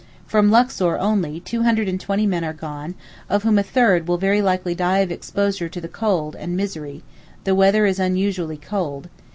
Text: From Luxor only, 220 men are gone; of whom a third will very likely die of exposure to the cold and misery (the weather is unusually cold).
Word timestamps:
From 0.25 0.49
Luxor 0.49 0.97
only, 0.97 1.41
220 1.41 2.25
men 2.25 2.43
are 2.43 2.53
gone; 2.53 2.95
of 3.29 3.43
whom 3.43 3.59
a 3.59 3.63
third 3.63 4.07
will 4.07 4.17
very 4.17 4.41
likely 4.41 4.73
die 4.73 4.97
of 4.97 5.11
exposure 5.11 5.69
to 5.69 5.79
the 5.79 5.87
cold 5.87 6.35
and 6.35 6.57
misery 6.57 7.03
(the 7.43 7.53
weather 7.53 7.85
is 7.85 7.99
unusually 7.99 8.57
cold). 8.57 9.09